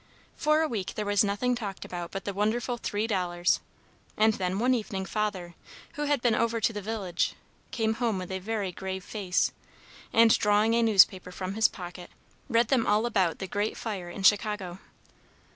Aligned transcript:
For 0.35 0.63
a 0.63 0.67
week 0.67 0.95
there 0.95 1.05
was 1.05 1.23
nothing 1.23 1.53
talked 1.53 1.85
about 1.85 2.09
but 2.09 2.25
the 2.25 2.33
wonderful 2.33 2.77
three 2.77 3.05
dollars. 3.05 3.59
And 4.17 4.33
then 4.33 4.57
one 4.57 4.73
evening 4.73 5.05
Father, 5.05 5.53
who 5.93 6.05
had 6.05 6.23
been 6.23 6.33
over 6.33 6.59
to 6.59 6.73
the 6.73 6.81
village, 6.81 7.35
came 7.69 7.93
home 7.93 8.17
with 8.17 8.31
a 8.31 8.39
very 8.39 8.71
grave 8.71 9.03
face, 9.03 9.51
and, 10.11 10.35
drawing 10.39 10.73
a 10.73 10.81
newspaper 10.81 11.31
from 11.31 11.53
his 11.53 11.67
pocket, 11.67 12.09
read 12.49 12.69
them 12.69 12.87
all 12.87 13.05
about 13.05 13.37
the 13.37 13.45
great 13.45 13.77
fire 13.77 14.09
in 14.09 14.23
Chicago. 14.23 14.79